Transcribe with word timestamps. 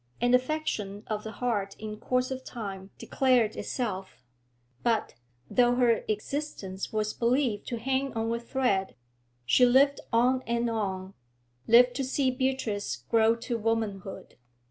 An 0.19 0.33
affection 0.33 1.03
of 1.05 1.23
the 1.23 1.33
heart 1.33 1.75
in 1.77 1.97
course 1.99 2.31
of 2.31 2.43
time 2.43 2.89
declared 2.97 3.55
itself, 3.55 4.23
but, 4.81 5.13
though 5.47 5.75
her 5.75 6.03
existence 6.07 6.91
was 6.91 7.13
believed 7.13 7.67
to 7.67 7.77
hang 7.77 8.11
on 8.13 8.33
a 8.33 8.39
thread, 8.39 8.95
she 9.45 9.63
lived 9.63 9.99
on 10.11 10.41
and 10.47 10.71
on, 10.71 11.13
lived 11.67 11.93
to 11.97 12.03
see 12.03 12.31
Beatrice 12.31 13.05
grow 13.11 13.35
to 13.35 13.59
womanhood. 13.59 14.37